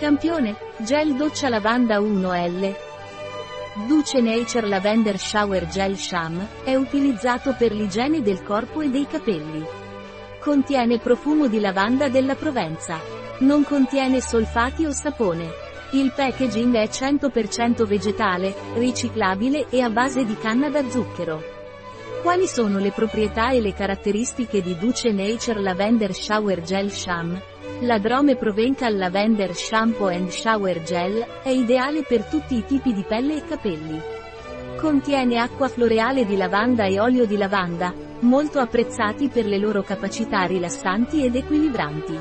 Campione, 0.00 0.56
gel 0.78 1.14
doccia 1.14 1.50
lavanda 1.50 1.98
1L. 1.98 2.74
Duce 3.86 4.22
Nature 4.22 4.66
Lavender 4.66 5.18
Shower 5.18 5.66
Gel 5.66 5.98
Sham, 5.98 6.42
è 6.64 6.74
utilizzato 6.74 7.54
per 7.54 7.72
l'igiene 7.72 8.22
del 8.22 8.42
corpo 8.42 8.80
e 8.80 8.88
dei 8.88 9.06
capelli. 9.06 9.62
Contiene 10.38 11.00
profumo 11.00 11.48
di 11.48 11.60
lavanda 11.60 12.08
della 12.08 12.34
Provenza. 12.34 12.98
Non 13.40 13.62
contiene 13.62 14.22
solfati 14.22 14.86
o 14.86 14.90
sapone. 14.90 15.50
Il 15.90 16.12
packaging 16.16 16.76
è 16.76 16.86
100% 16.86 17.84
vegetale, 17.84 18.54
riciclabile 18.76 19.66
e 19.68 19.82
a 19.82 19.90
base 19.90 20.24
di 20.24 20.36
canna 20.38 20.70
da 20.70 20.88
zucchero. 20.88 21.42
Quali 22.22 22.46
sono 22.46 22.78
le 22.78 22.92
proprietà 22.92 23.50
e 23.50 23.60
le 23.60 23.74
caratteristiche 23.74 24.62
di 24.62 24.78
Duce 24.78 25.12
Nature 25.12 25.60
Lavender 25.60 26.14
Shower 26.14 26.62
Gel 26.62 26.90
Sham? 26.90 27.38
L'Adrome 27.82 28.36
Provencal 28.36 28.94
Lavender 28.94 29.54
Shampoo 29.54 30.08
and 30.08 30.28
Shower 30.28 30.82
Gel 30.82 31.24
è 31.42 31.48
ideale 31.48 32.02
per 32.02 32.24
tutti 32.24 32.56
i 32.56 32.64
tipi 32.66 32.92
di 32.92 33.02
pelle 33.08 33.36
e 33.36 33.44
capelli. 33.46 33.98
Contiene 34.78 35.38
acqua 35.38 35.66
floreale 35.68 36.26
di 36.26 36.36
lavanda 36.36 36.84
e 36.84 37.00
olio 37.00 37.24
di 37.24 37.38
lavanda, 37.38 37.94
molto 38.20 38.58
apprezzati 38.58 39.28
per 39.28 39.46
le 39.46 39.56
loro 39.56 39.82
capacità 39.82 40.42
rilassanti 40.42 41.24
ed 41.24 41.36
equilibranti. 41.36 42.18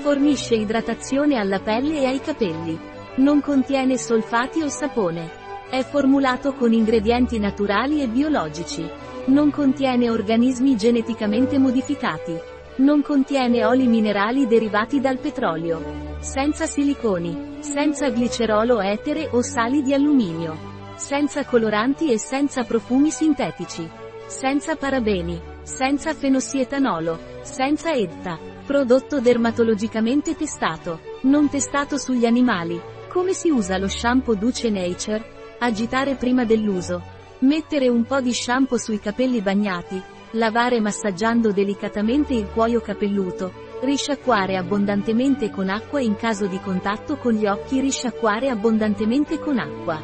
Fornisce 0.00 0.54
idratazione 0.54 1.36
alla 1.36 1.60
pelle 1.60 2.00
e 2.00 2.06
ai 2.06 2.20
capelli. 2.20 2.78
Non 3.16 3.42
contiene 3.42 3.98
solfati 3.98 4.62
o 4.62 4.68
sapone. 4.68 5.30
È 5.68 5.82
formulato 5.82 6.54
con 6.54 6.72
ingredienti 6.72 7.38
naturali 7.38 8.00
e 8.00 8.08
biologici. 8.08 8.88
Non 9.26 9.50
contiene 9.50 10.08
organismi 10.08 10.74
geneticamente 10.74 11.58
modificati. 11.58 12.59
Non 12.80 13.02
contiene 13.02 13.62
oli 13.66 13.86
minerali 13.86 14.46
derivati 14.46 15.00
dal 15.00 15.18
petrolio. 15.18 16.16
Senza 16.20 16.64
siliconi. 16.64 17.58
Senza 17.60 18.08
glicerolo 18.08 18.80
etere 18.80 19.28
o 19.32 19.42
sali 19.42 19.82
di 19.82 19.92
alluminio. 19.92 20.56
Senza 20.96 21.44
coloranti 21.44 22.10
e 22.10 22.16
senza 22.16 22.64
profumi 22.64 23.10
sintetici. 23.10 23.86
Senza 24.26 24.76
parabeni. 24.76 25.38
Senza 25.60 26.14
fenossietanolo. 26.14 27.18
Senza 27.42 27.92
EDTA. 27.92 28.38
Prodotto 28.64 29.20
dermatologicamente 29.20 30.34
testato. 30.34 31.00
Non 31.24 31.50
testato 31.50 31.98
sugli 31.98 32.24
animali. 32.24 32.80
Come 33.10 33.34
si 33.34 33.50
usa 33.50 33.76
lo 33.76 33.88
shampoo 33.88 34.34
Duce 34.34 34.70
Nature? 34.70 35.22
Agitare 35.58 36.14
prima 36.14 36.46
dell'uso. 36.46 37.02
Mettere 37.40 37.88
un 37.88 38.04
po' 38.04 38.22
di 38.22 38.32
shampoo 38.32 38.78
sui 38.78 39.00
capelli 39.00 39.42
bagnati, 39.42 40.02
Lavare 40.34 40.80
massaggiando 40.80 41.50
delicatamente 41.50 42.34
il 42.34 42.46
cuoio 42.50 42.80
capelluto. 42.80 43.52
Risciacquare 43.82 44.56
abbondantemente 44.56 45.50
con 45.50 45.68
acqua 45.68 46.00
in 46.00 46.14
caso 46.14 46.46
di 46.46 46.60
contatto 46.60 47.16
con 47.16 47.32
gli 47.32 47.46
occhi 47.46 47.80
risciacquare 47.80 48.48
abbondantemente 48.48 49.40
con 49.40 49.58
acqua. 49.58 50.00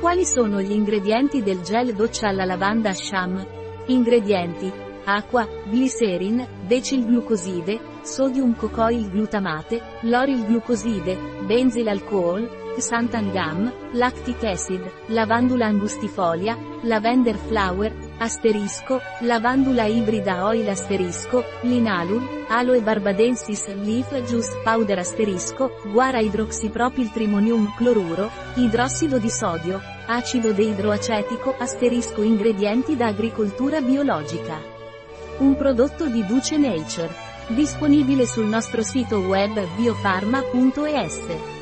Quali 0.00 0.26
sono 0.26 0.60
gli 0.60 0.72
ingredienti 0.72 1.42
del 1.42 1.62
gel 1.62 1.94
doccia 1.94 2.28
alla 2.28 2.44
lavanda 2.44 2.92
Sham? 2.92 3.42
Ingredienti. 3.86 4.70
Acqua, 5.04 5.48
glicerin, 5.70 6.46
decilglucoside, 6.66 7.80
sodium 8.02 8.54
cocoil 8.54 9.08
glutamate, 9.08 9.80
loril 10.02 10.44
glucoside, 10.44 11.16
benzil 11.46 11.88
alcohol, 11.88 12.46
xanthan 12.76 13.72
lactic 13.92 14.44
acid, 14.44 14.82
lavandula 15.06 15.64
angustifolia, 15.64 16.54
lavender 16.82 17.36
flower, 17.36 18.07
asterisco, 18.18 19.00
lavandula 19.20 19.86
ibrida 19.86 20.44
oil 20.46 20.68
asterisco, 20.68 21.44
linalul, 21.62 22.44
aloe 22.48 22.80
barbadensis 22.80 23.66
leaf 23.84 24.12
juice 24.26 24.50
powder 24.64 24.98
asterisco, 24.98 25.70
guara 25.92 26.20
idroxipropil 26.20 27.10
trimonium 27.12 27.74
cloruro, 27.76 28.30
idrossido 28.56 29.18
di 29.18 29.30
sodio, 29.30 29.80
acido 30.06 30.52
deidroacetico 30.52 31.54
asterisco 31.58 32.22
ingredienti 32.22 32.96
da 32.96 33.06
agricoltura 33.06 33.80
biologica. 33.80 34.60
Un 35.38 35.56
prodotto 35.56 36.08
di 36.08 36.24
Duce 36.26 36.56
Nature. 36.56 37.26
Disponibile 37.48 38.26
sul 38.26 38.46
nostro 38.46 38.82
sito 38.82 39.20
web 39.20 39.58
biofarma.es. 39.76 41.57